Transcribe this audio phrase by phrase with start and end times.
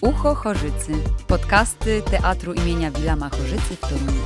[0.00, 0.92] Ucho Chorzycy.
[1.26, 4.22] Podcasty Teatru imienia Wilama Chorzycy w Toruniu.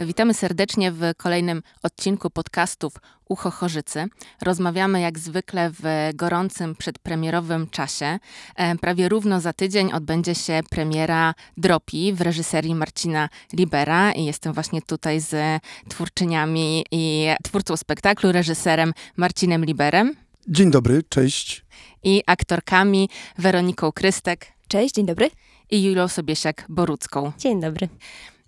[0.00, 2.92] Witamy serdecznie w kolejnym odcinku podcastów
[3.28, 4.06] Ucho Chorzycy.
[4.40, 8.18] Rozmawiamy jak zwykle w gorącym przedpremierowym czasie.
[8.56, 14.52] E, prawie równo za tydzień odbędzie się premiera Dropi w reżyserii Marcina Libera i jestem
[14.52, 20.16] właśnie tutaj z twórczyniami i twórcą spektaklu, reżyserem Marcinem Liberem.
[20.48, 21.64] Dzień dobry, cześć.
[22.02, 23.08] I aktorkami
[23.38, 24.51] Weroniką Krystek.
[24.72, 25.30] Cześć, dzień dobry.
[25.70, 27.32] I Julią Sobiesiak-Borucką.
[27.38, 27.88] Dzień dobry.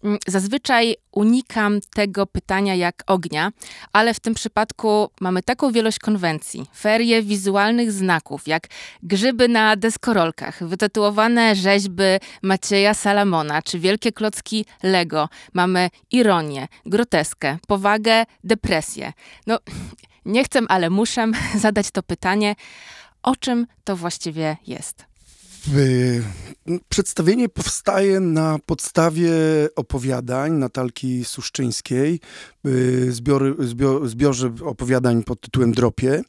[0.04, 3.52] Mm, zazwyczaj unikam tego pytania jak ognia,
[3.92, 8.66] ale w tym przypadku mamy taką wielość konwencji, ferie wizualnych znaków, jak
[9.02, 12.02] grzyby na deskorolkach, wytatuowane rzeźby
[12.42, 15.28] Macieja Salamona, czy wielkie klocki Lego.
[15.52, 19.12] Mamy ironię, groteskę, powagę, depresję.
[19.46, 19.58] No,
[20.24, 21.26] nie chcę, ale muszę
[21.64, 22.54] zadać to pytanie,
[23.22, 25.13] o czym to właściwie jest?
[26.88, 29.32] Przedstawienie powstaje na podstawie
[29.76, 32.20] opowiadań Natalki Suszczyńskiej,
[33.08, 36.22] zbiory, zbior, zbiorze opowiadań pod tytułem Dropie.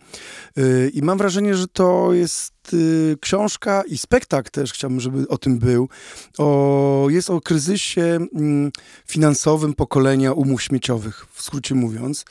[0.58, 5.38] Y, I mam wrażenie, że to jest y, książka i spektakl też, chciałbym, żeby o
[5.38, 5.90] tym był.
[6.38, 8.72] O, jest o kryzysie mm,
[9.08, 12.26] finansowym pokolenia umów śmieciowych, w skrócie mówiąc.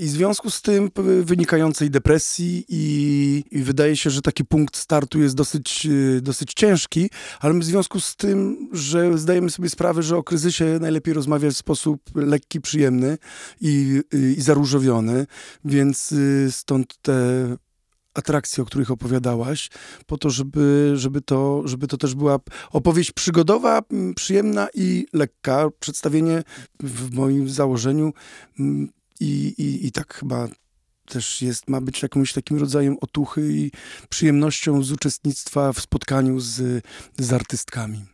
[0.00, 0.90] I w związku z tym
[1.22, 5.88] wynikającej depresji i, i wydaje się, że taki punkt startu jest dosyć,
[6.22, 11.14] dosyć ciężki, ale w związku z tym, że zdajemy sobie sprawę, że o kryzysie najlepiej
[11.14, 13.05] rozmawiać w sposób lekki, przyjemny
[13.60, 15.26] i, i, i zaróżowiony,
[15.64, 17.16] więc y, stąd te
[18.14, 19.70] atrakcje, o których opowiadałaś,
[20.06, 22.38] po to, żeby, żeby, to, żeby to też była
[22.72, 23.82] opowieść przygodowa,
[24.16, 25.68] przyjemna i lekka.
[25.80, 26.42] Przedstawienie
[26.80, 28.12] w moim założeniu
[29.20, 30.48] i, i, i tak chyba
[31.06, 33.70] też jest, ma być jakimś takim rodzajem otuchy i
[34.08, 36.84] przyjemnością z uczestnictwa w spotkaniu z,
[37.18, 38.04] z artystkami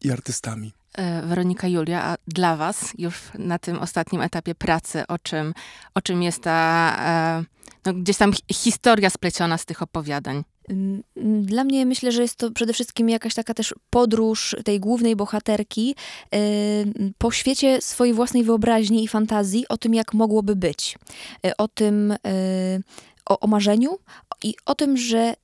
[0.00, 0.72] i artystami.
[0.94, 5.54] E, Weronika Julia, a dla Was już na tym ostatnim etapie pracy, o czym,
[5.94, 7.44] o czym jest ta e,
[7.86, 10.44] no, gdzieś tam historia spleciona z tych opowiadań?
[11.40, 15.94] Dla mnie myślę, że jest to przede wszystkim jakaś taka też podróż tej głównej bohaterki
[17.18, 20.98] po świecie swojej własnej wyobraźni i fantazji o tym, jak mogłoby być.
[21.58, 22.14] O tym,
[23.26, 23.98] o, o marzeniu
[24.42, 25.34] i o tym, że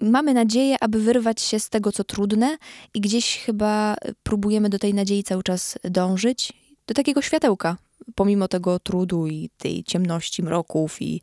[0.00, 2.58] mamy nadzieję, aby wyrwać się z tego, co trudne
[2.94, 6.52] i gdzieś chyba próbujemy do tej nadziei cały czas dążyć,
[6.86, 7.76] do takiego światełka,
[8.14, 11.20] pomimo tego trudu i tej ciemności, mroków i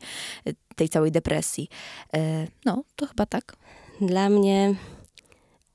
[0.76, 1.68] tej całej depresji.
[2.14, 3.56] E, no, to chyba tak.
[4.00, 4.74] Dla mnie,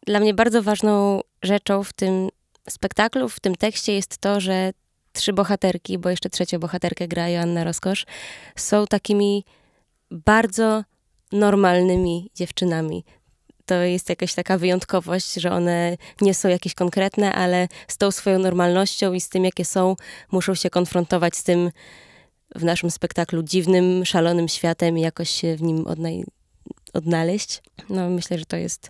[0.05, 2.29] dla mnie bardzo ważną rzeczą w tym
[2.69, 4.71] spektaklu, w tym tekście jest to, że
[5.13, 8.05] trzy bohaterki, bo jeszcze trzecią bohaterkę gra Joanna Rozkosz,
[8.55, 9.45] są takimi
[10.11, 10.83] bardzo
[11.31, 13.05] normalnymi dziewczynami.
[13.65, 18.39] To jest jakaś taka wyjątkowość, że one nie są jakieś konkretne, ale z tą swoją
[18.39, 19.95] normalnością i z tym, jakie są,
[20.31, 21.71] muszą się konfrontować z tym,
[22.55, 26.23] w naszym spektaklu dziwnym, szalonym światem i jakoś się w nim odnaj-
[26.93, 27.61] odnaleźć.
[27.89, 28.89] No myślę, że to jest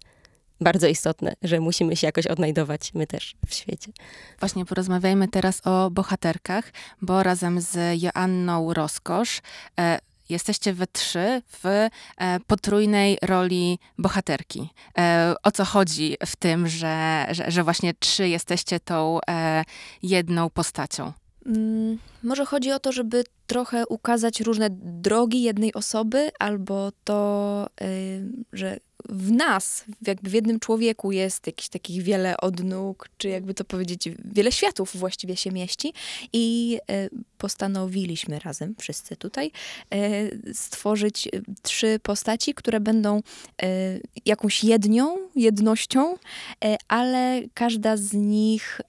[0.61, 3.91] bardzo istotne, że musimy się jakoś odnajdować my też w świecie.
[4.39, 6.71] Właśnie porozmawiajmy teraz o bohaterkach,
[7.01, 9.41] bo razem z Joanną Roskosz
[9.79, 9.99] e,
[10.31, 11.89] jesteście we trzy w e,
[12.47, 14.69] potrójnej roli bohaterki.
[14.97, 19.63] E, o co chodzi w tym, że, że, że właśnie trzy jesteście tą e,
[20.03, 21.13] jedną postacią?
[21.45, 27.67] Mm, może chodzi o to, żeby trochę ukazać różne drogi jednej osoby, albo to,
[28.53, 28.77] że
[29.09, 34.09] w nas, jakby w jednym człowieku jest jakiś takich wiele odnóg, czy jakby to powiedzieć,
[34.25, 35.93] wiele światów właściwie się mieści
[36.33, 39.51] i e, postanowiliśmy razem, wszyscy tutaj,
[39.89, 41.29] e, stworzyć e,
[41.61, 43.21] trzy postaci, które będą
[44.25, 46.17] jakąś jednią, jednością,
[46.87, 48.81] ale każda z nich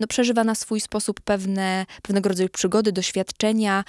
[0.00, 3.84] no, przeżywa na swój sposób pewne, pewnego rodzaju przygody, doświadczenia.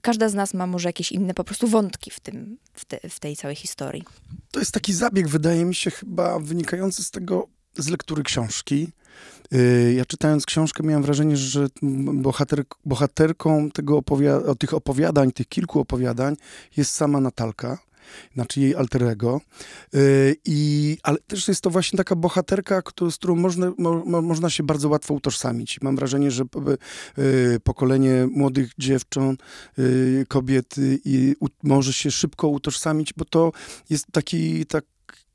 [0.00, 3.20] Każda z nas ma może jakieś inne po prostu wątki w, tym, w, te, w
[3.20, 4.04] tej całej historii.
[4.50, 8.88] To jest taki zabieg, wydaje mi się, chyba wynikający z tego, z lektury książki.
[9.54, 11.66] Y, ja czytając książkę miałem wrażenie, że
[12.12, 16.36] bohater, bohaterką tego opowiada tych opowiadań, tych kilku opowiadań
[16.76, 17.78] jest sama Natalka
[18.34, 19.40] znaczy jej alterego.
[19.94, 24.62] Y, I, ale też jest to właśnie taka bohaterka, z którą można, mo, można się
[24.62, 25.80] bardzo łatwo utożsamić.
[25.80, 26.44] Mam wrażenie, że
[27.18, 29.42] y, pokolenie młodych dziewcząt,
[29.78, 30.74] y, kobiet
[31.04, 33.52] i może się szybko utożsamić, bo to
[33.90, 34.84] jest taki, tak,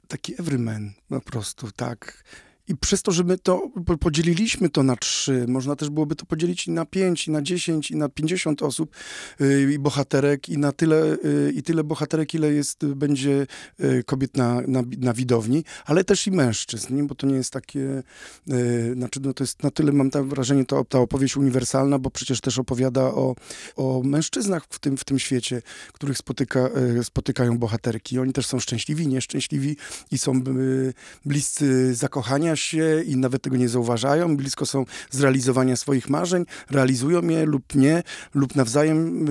[0.08, 2.24] taki everyman po prostu, tak
[2.68, 3.70] i przez to, że my to
[4.00, 7.92] podzieliliśmy to na trzy, można też byłoby to podzielić i na pięć, i na dziesięć,
[7.92, 8.96] i na pięćdziesiąt osób
[9.40, 13.48] yy, i bohaterek, i na tyle, yy, i tyle bohaterek, ile jest, będzie
[13.80, 17.04] yy, kobiet na, na, na, widowni, ale też i mężczyzn, nie?
[17.04, 18.04] bo to nie jest takie,
[18.52, 22.42] y, znaczy no to jest na tyle, mam wrażenie, to, ta opowieść uniwersalna, bo przecież
[22.42, 23.36] też opowiada o,
[23.76, 25.62] o mężczyznach w tym, w tym świecie,
[25.94, 26.70] których spotyka,
[27.00, 28.20] y, spotykają bohaterki.
[28.20, 29.78] Oni też są szczęśliwi, nieszczęśliwi
[30.12, 30.94] i są y,
[31.26, 37.46] bliscy zakochania się i nawet tego nie zauważają, blisko są zrealizowania swoich marzeń, realizują je
[37.46, 38.04] lub nie,
[38.34, 39.28] lub nawzajem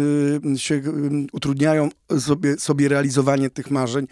[0.55, 0.83] y, się y,
[1.33, 1.89] utrudniają
[2.19, 4.07] sobie, sobie realizowanie tych marzeń.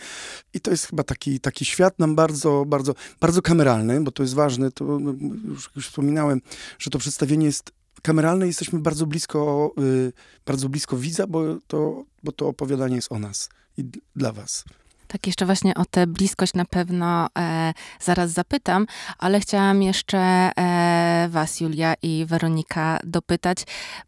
[0.55, 4.35] I to jest chyba taki, taki świat nam bardzo, bardzo, bardzo kameralny, bo to jest
[4.35, 6.41] ważne, to no, już, już wspominałem,
[6.79, 7.73] że to przedstawienie jest
[8.03, 10.13] kameralne, jesteśmy bardzo blisko, y,
[10.47, 13.85] bardzo blisko widza, bo to, bo to opowiadanie jest o nas i
[14.17, 14.65] dla was.
[15.13, 18.87] Tak, jeszcze właśnie o tę bliskość na pewno e, zaraz zapytam,
[19.19, 23.59] ale chciałam jeszcze e, Was, Julia i Weronika, dopytać,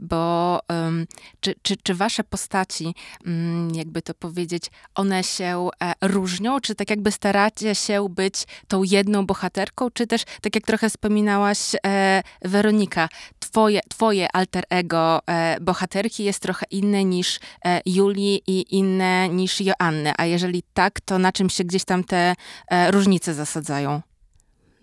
[0.01, 1.07] bo um,
[1.41, 2.95] czy, czy, czy Wasze postaci,
[3.27, 6.61] um, jakby to powiedzieć, one się e, różnią?
[6.61, 9.91] Czy tak jakby staracie się być tą jedną bohaterką?
[9.91, 13.09] Czy też, tak jak trochę wspominałaś, e, Weronika,
[13.55, 19.61] twoje, twoje alter ego e, bohaterki jest trochę inne niż e, Julii i inne niż
[19.61, 22.35] Joanny, a jeżeli tak, to na czym się gdzieś tam te
[22.69, 24.01] e, różnice zasadzają?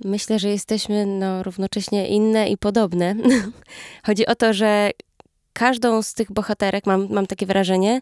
[0.06, 3.16] Myślę, że jesteśmy no, równocześnie inne i podobne.
[4.08, 4.92] Chodzi o to, że
[5.54, 8.02] każdą z tych bohaterek, mam, mam takie wrażenie,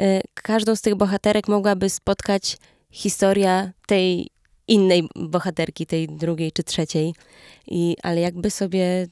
[0.00, 2.56] y, każdą z tych bohaterek mogłaby spotkać
[2.90, 4.30] historia tej
[4.68, 7.14] innej bohaterki, tej drugiej czy trzeciej.
[7.66, 9.06] I, ale jakby sobie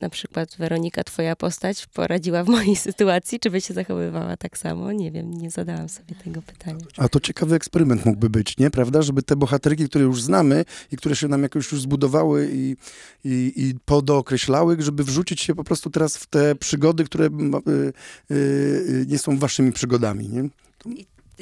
[0.00, 4.92] na przykład Weronika, twoja postać poradziła w mojej sytuacji, czy by się zachowywała tak samo?
[4.92, 6.86] Nie wiem, nie zadałam sobie tego pytania.
[6.96, 8.70] A to ciekawy eksperyment mógłby być, nie?
[8.70, 9.02] Prawda?
[9.02, 12.76] Żeby te bohaterki, które już znamy i które się nam jakoś już zbudowały i,
[13.24, 17.92] i, i podookreślały, żeby wrzucić się po prostu teraz w te przygody, które y,
[18.30, 20.48] y, nie są waszymi przygodami, nie?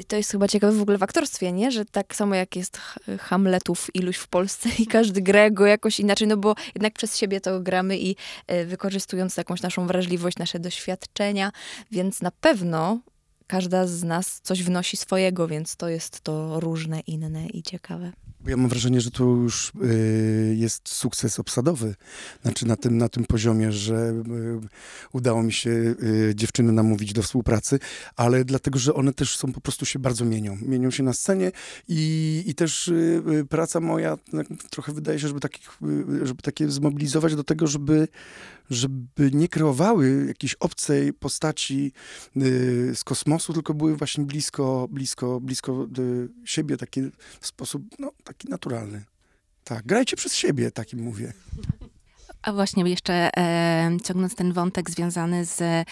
[0.08, 1.70] To jest chyba ciekawe w ogóle w aktorstwie, nie?
[1.70, 2.80] Że tak samo jak jest
[3.20, 7.40] Hamletów iluś w Polsce i każdy gra go jakoś inaczej, no bo jednak przez siebie
[7.40, 11.52] to gramy i e, wykorzystując jakąś naszą wrażliwość, nasze doświadczenia,
[11.90, 13.00] więc na pewno
[13.46, 18.12] każda z nas coś wnosi swojego, więc to jest to różne, inne i ciekawe.
[18.46, 21.94] Ja mam wrażenie, że to już y, jest sukces obsadowy.
[22.42, 24.68] Znaczy na tym, na tym poziomie, że y,
[25.12, 27.78] udało mi się y, dziewczyny namówić do współpracy,
[28.16, 30.56] ale dlatego, że one też są po prostu się bardzo mienią.
[30.62, 31.52] Mienią się na scenie
[31.88, 35.78] i, i też y, y, praca moja tak, trochę wydaje się, żeby, takich,
[36.22, 38.08] y, żeby takie zmobilizować do tego, żeby,
[38.70, 41.92] żeby nie kreowały jakiejś obcej postaci
[42.94, 45.86] z kosmosu, tylko były właśnie blisko, blisko, blisko
[46.44, 47.00] siebie, taki
[47.40, 49.04] sposób, no, taki naturalny.
[49.64, 51.32] Tak, grajcie przez siebie, takim mówię.
[52.44, 55.84] A właśnie jeszcze e, ciągnąc ten wątek związany z e,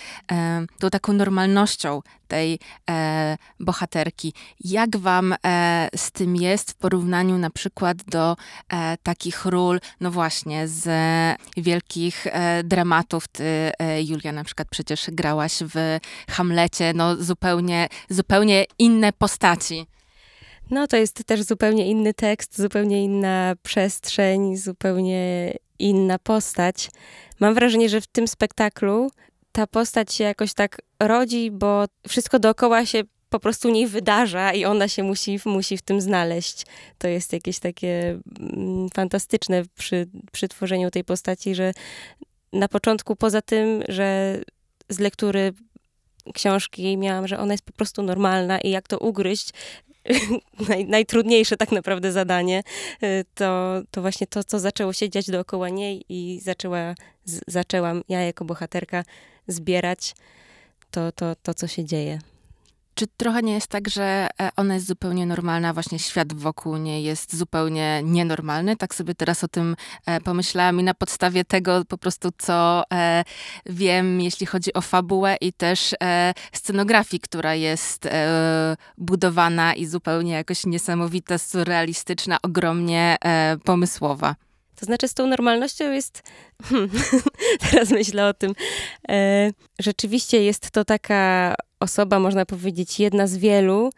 [0.79, 2.59] tą taką normalnością tej
[2.91, 8.37] e, bohaterki, jak wam e, z tym jest w porównaniu na przykład do
[8.69, 10.89] e, takich ról, no właśnie, z
[11.57, 13.29] wielkich e, dramatów.
[13.29, 13.73] Ty,
[14.05, 15.99] Julia, na przykład przecież grałaś w
[16.31, 19.87] Hamlecie, no zupełnie, zupełnie inne postaci.
[20.73, 26.91] No to jest też zupełnie inny tekst, zupełnie inna przestrzeń, zupełnie inna postać.
[27.41, 29.11] Mam wrażenie, że w tym spektaklu
[29.53, 34.65] ta postać się jakoś tak rodzi, bo wszystko dookoła się po prostu niej wydarza i
[34.65, 36.67] ona się musi, musi w tym znaleźć.
[36.99, 41.73] To jest jakieś takie mm, fantastyczne przy, przy tworzeniu tej postaci, że
[42.53, 44.39] na początku poza tym, że
[44.89, 45.53] z lektury
[46.35, 49.51] książki miałam, że ona jest po prostu normalna i jak to ugryźć,
[50.69, 52.63] naj, najtrudniejsze tak naprawdę zadanie,
[53.03, 56.95] y, to, to właśnie to, co zaczęło się dziać dookoła niej i zaczęła,
[57.25, 59.05] z, zaczęłam ja jako bohaterka
[59.47, 60.15] zbierać
[60.91, 62.19] to, to, to, co się dzieje.
[62.95, 67.05] Czy trochę nie jest tak, że e, ona jest zupełnie normalna, właśnie świat wokół niej
[67.05, 68.77] jest zupełnie nienormalny?
[68.77, 73.25] Tak sobie teraz o tym e, pomyślałam i na podstawie tego po prostu, co e,
[73.67, 75.95] wiem, jeśli chodzi o fabułę i też
[76.53, 78.09] scenografii, która jest
[78.99, 83.17] budowana i zupełnie jakoś niesamowita, surrealistyczna, ogromnie
[83.65, 84.35] pomysłowa.
[84.83, 86.23] To znaczy, z tą normalnością jest.
[86.63, 86.91] Hmm,
[87.71, 88.55] teraz myślę o tym.
[89.09, 93.91] E, rzeczywiście jest to taka osoba, można powiedzieć, jedna z wielu,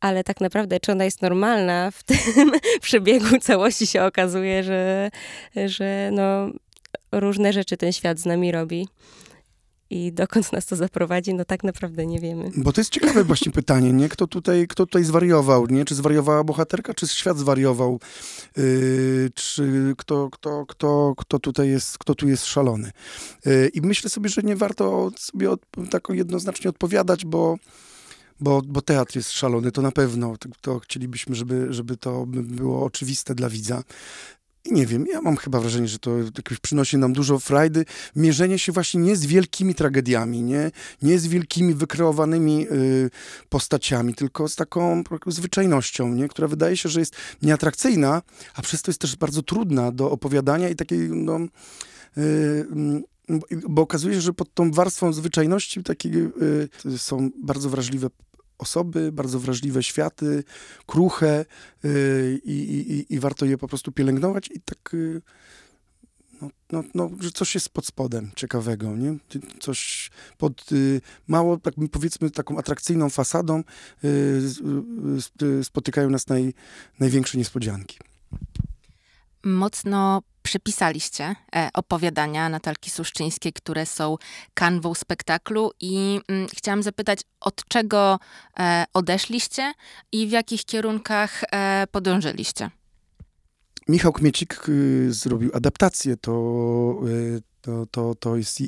[0.00, 2.02] ale tak naprawdę, czy ona jest normalna, w
[2.34, 5.10] tym przebiegu całości się okazuje, że,
[5.66, 6.50] że no,
[7.12, 8.88] różne rzeczy ten świat z nami robi.
[9.90, 12.50] I dokąd nas to zaprowadzi, no tak naprawdę nie wiemy.
[12.56, 14.08] Bo to jest ciekawe właśnie pytanie, nie?
[14.08, 15.84] Kto tutaj, kto tutaj zwariował, nie?
[15.84, 18.00] Czy zwariowała bohaterka, czy świat zwariował?
[18.56, 22.90] Yy, czy kto, kto, kto, kto tutaj jest, kto tu jest szalony?
[23.44, 27.56] Yy, I myślę sobie, że nie warto sobie od, tak jednoznacznie odpowiadać, bo
[28.40, 30.36] bo, bo teatr jest szalony, to na pewno.
[30.36, 33.82] To, to chcielibyśmy, żeby, żeby to było oczywiste dla widza.
[34.64, 37.84] I nie wiem, ja mam chyba wrażenie, że to jakoś przynosi nam dużo frajdy.
[38.16, 40.70] Mierzenie się właśnie nie z wielkimi tragediami, nie,
[41.02, 43.10] nie z wielkimi wykreowanymi y,
[43.48, 48.22] postaciami, tylko z taką zwyczajnością, nie, która wydaje się, że jest nieatrakcyjna,
[48.54, 51.38] a przez to jest też bardzo trudna do opowiadania i takiej, no,
[52.18, 52.66] y,
[53.68, 58.10] bo okazuje się, że pod tą warstwą zwyczajności takiej y, są bardzo wrażliwe
[58.60, 60.44] osoby, bardzo wrażliwe światy,
[60.86, 61.44] kruche
[61.84, 65.22] yy, i, i, warto je po prostu pielęgnować i tak, yy,
[66.42, 69.16] no, no, no, że coś jest pod spodem ciekawego, nie?
[69.60, 73.62] Coś pod yy, mało, tak powiedzmy, taką atrakcyjną fasadą
[74.04, 74.42] y,
[75.42, 76.54] y, spotykają nas naj,
[77.00, 77.98] największe niespodzianki.
[79.44, 84.16] Mocno przepisaliście e, opowiadania Natalki Suszczyńskiej, które są
[84.54, 88.18] kanwą spektaklu i mm, chciałam zapytać, od czego
[88.58, 89.72] e, odeszliście
[90.12, 92.70] i w jakich kierunkach e, podążyliście?
[93.88, 96.32] Michał Kmiecik y, zrobił adaptację, to
[97.08, 98.58] y, to, to, to jest,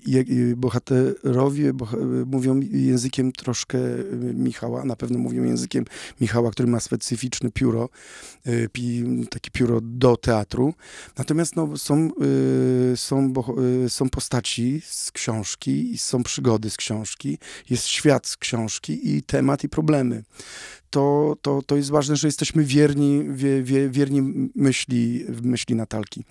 [0.56, 1.96] bohaterowie boh
[2.26, 5.84] mówią językiem troszkę y, Michała, na pewno mówią językiem
[6.20, 7.88] Michała, który ma specyficzne pióro,
[8.46, 8.68] y,
[9.30, 10.74] takie pióro do teatru.
[11.18, 12.10] Natomiast no, są,
[12.92, 13.32] y, są,
[13.88, 17.38] są postaci z książki, są przygody z książki,
[17.70, 20.22] jest świat z książki i temat i problemy
[20.92, 26.24] to, to, to jest ważne, że jesteśmy wierni, wie, wie, wierni myśli, myśli Natalki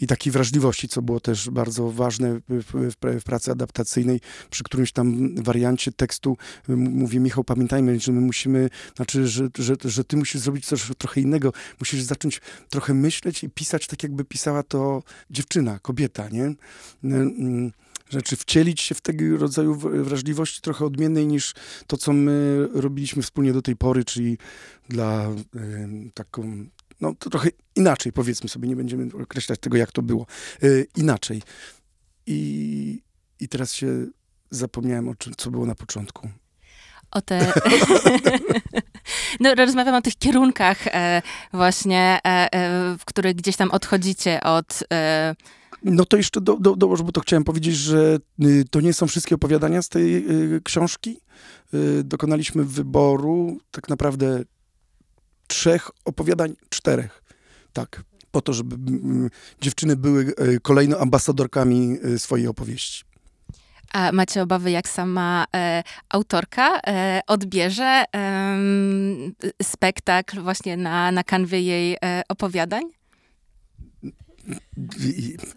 [0.00, 4.20] i takiej wrażliwości, co było też bardzo ważne w, w, pracy adaptacyjnej.
[4.50, 6.36] Przy którymś tam wariancie tekstu
[6.68, 11.20] mówię, Michał, pamiętajmy, że my musimy, znaczy, że, że, że ty musisz zrobić coś trochę
[11.20, 11.52] innego.
[11.80, 16.54] Musisz zacząć trochę myśleć i pisać tak, jakby pisała to dziewczyna, kobieta, nie?
[18.12, 21.54] Rzeczy, wcielić się w tego rodzaju wrażliwości trochę odmiennej niż
[21.86, 24.38] to, co my robiliśmy wspólnie do tej pory, czyli
[24.88, 26.66] dla y, taką,
[27.00, 30.26] no to trochę inaczej, powiedzmy sobie, nie będziemy określać tego, jak to było,
[30.62, 31.42] y, inaczej.
[32.26, 33.02] I,
[33.40, 34.06] I teraz się
[34.50, 36.28] zapomniałem o czym, co było na początku.
[37.10, 37.52] O te...
[39.40, 44.84] no, rozmawiam o tych kierunkach e, właśnie, e, e, w których gdzieś tam odchodzicie od
[44.92, 45.34] e,
[45.84, 49.06] no to jeszcze do, do, dołożę, bo to chciałem powiedzieć, że y, to nie są
[49.06, 51.20] wszystkie opowiadania z tej y, książki.
[51.74, 54.42] Y, dokonaliśmy wyboru tak naprawdę
[55.46, 57.22] trzech opowiadań, czterech.
[57.72, 58.76] Tak, po to, żeby
[59.60, 63.04] dziewczyny były kolejno ambasadorkami swojej opowieści.
[63.92, 68.58] A macie obawy, jak sama e, autorka e, odbierze e,
[69.62, 72.82] spektakl właśnie na, na kanwie jej e, opowiadań?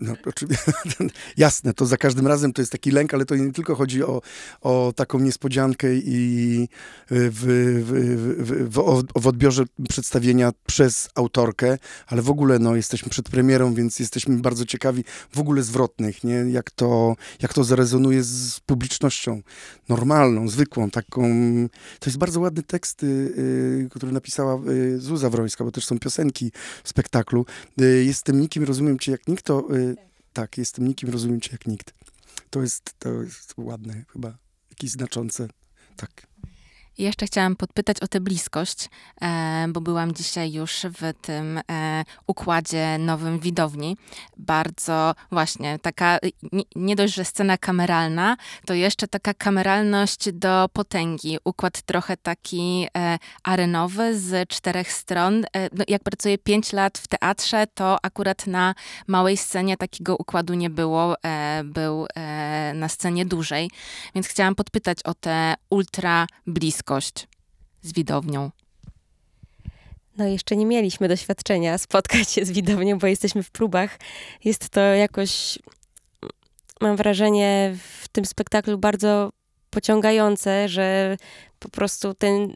[0.01, 0.71] No, oczywiście,
[1.37, 4.21] jasne, to za każdym razem to jest taki lęk, ale to nie tylko chodzi o,
[4.61, 6.69] o taką niespodziankę i
[7.09, 13.73] w, w, w, w, odbiorze przedstawienia przez autorkę, ale w ogóle no, jesteśmy przed premierą,
[13.73, 16.35] więc jesteśmy bardzo ciekawi w ogóle zwrotnych, nie?
[16.35, 19.41] Jak, to, jak to zarezonuje z publicznością
[19.89, 21.21] normalną, zwykłą, taką...
[21.99, 26.51] To jest bardzo ładny tekst, y, który napisała y, Zuza Wrońska, bo też są piosenki
[26.83, 27.45] w spektaklu.
[27.81, 29.95] Y, jestem nikim, rozumiem cię jak nikt, to y,
[30.33, 31.93] tak, jestem nikim, rozumiem cię jak nikt.
[32.49, 34.37] To jest, to jest ładne chyba,
[34.69, 35.47] jakieś znaczące,
[35.95, 36.27] tak.
[36.97, 38.89] Jeszcze chciałam podpytać o tę bliskość,
[39.21, 43.97] e, bo byłam dzisiaj już w tym e, układzie nowym widowni.
[44.37, 46.19] Bardzo właśnie taka,
[46.75, 51.37] nie dość, że scena kameralna, to jeszcze taka kameralność do potęgi.
[51.43, 55.45] Układ trochę taki e, arenowy z czterech stron.
[55.73, 58.75] No, jak pracuję pięć lat w teatrze, to akurat na
[59.07, 61.15] małej scenie takiego układu nie było.
[61.63, 62.07] Był
[62.73, 63.69] na scenie dużej.
[64.15, 67.27] Więc chciałam podpytać o tę ultra bliskość bliskość
[67.81, 68.51] z widownią?
[70.17, 73.99] No, jeszcze nie mieliśmy doświadczenia spotkać się z widownią, bo jesteśmy w próbach.
[74.43, 75.59] Jest to jakoś,
[76.81, 79.29] mam wrażenie, w tym spektaklu bardzo
[79.69, 81.17] pociągające, że
[81.59, 82.53] po prostu ten,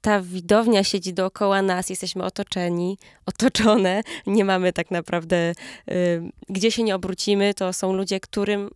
[0.00, 5.52] ta widownia siedzi dookoła nas, jesteśmy otoczeni, otoczone, nie mamy tak naprawdę,
[5.90, 8.70] y, gdzie się nie obrócimy, to są ludzie, którym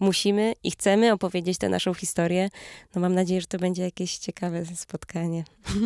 [0.00, 2.50] musimy i chcemy opowiedzieć tę naszą historię.
[2.94, 5.44] No mam nadzieję, że to będzie jakieś ciekawe spotkanie.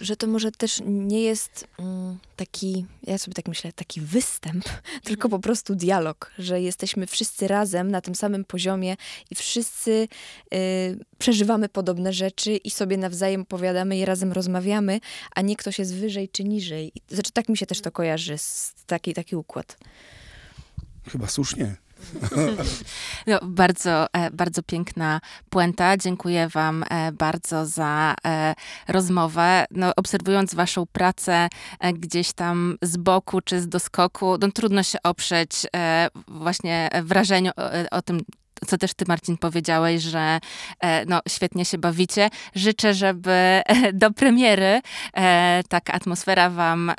[0.00, 4.64] Że to może też nie jest mm, taki, ja sobie tak myślę, taki występ,
[5.04, 8.96] tylko po prostu dialog, że jesteśmy wszyscy razem na tym samym poziomie
[9.30, 10.08] i wszyscy
[10.54, 10.58] y,
[11.18, 15.00] przeżywamy podobne rzeczy i sobie nawzajem opowiadamy i razem rozmawiamy,
[15.34, 16.92] a nie ktoś jest wyżej czy niżej.
[17.08, 19.78] Znaczy tak mi się też to kojarzy, z taki, taki układ.
[21.08, 21.76] Chyba słusznie.
[23.26, 25.96] No, bardzo, e, bardzo piękna puenta.
[25.96, 28.54] Dziękuję Wam e, bardzo za e,
[28.88, 29.64] rozmowę.
[29.70, 31.48] No, obserwując Waszą pracę
[31.94, 35.50] gdzieś tam z boku czy z doskoku, no, trudno się oprzeć
[36.28, 38.20] właśnie wrażeniu o, o tym,
[38.66, 40.40] co też ty, Marcin, powiedziałeś, że
[40.80, 42.30] e, no, świetnie się bawicie.
[42.54, 44.80] Życzę, żeby e, do premiery
[45.16, 46.92] e, taka atmosfera wam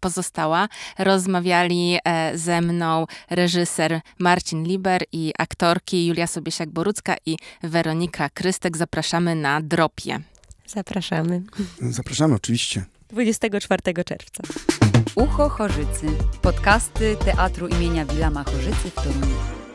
[0.00, 0.68] pozostała.
[0.98, 1.98] Rozmawiali
[2.34, 8.76] ze mną reżyser Marcin Liber i aktorki Julia Sobiesiak-Borucka i Weronika Krystek.
[8.76, 10.20] Zapraszamy na Dropie.
[10.66, 11.42] Zapraszamy.
[11.80, 12.84] Zapraszamy, oczywiście.
[13.08, 14.42] 24 czerwca.
[15.14, 16.06] Ucho Chorzycy.
[16.42, 19.67] Podcasty Teatru imienia Wilama Chorzycy w Toruniu.